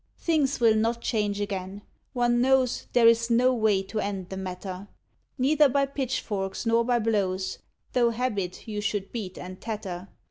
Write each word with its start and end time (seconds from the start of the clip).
Things 0.17 0.59
will 0.59 0.73
not 0.73 0.99
change 0.99 1.39
again; 1.39 1.83
one 2.13 2.41
knows 2.41 2.87
There 2.91 3.07
is 3.07 3.29
no 3.29 3.53
way 3.53 3.83
to 3.83 3.99
end 3.99 4.29
the 4.29 4.35
matter, 4.37 4.87
Neither 5.37 5.69
by 5.69 5.85
pitchforks 5.85 6.65
nor 6.65 6.83
by 6.83 6.97
blows; 6.97 7.59
Though 7.93 8.09
Habit 8.09 8.67
you 8.67 8.81
should 8.81 9.11
beat 9.11 9.37
and 9.37 9.61
tatter. 9.61 10.07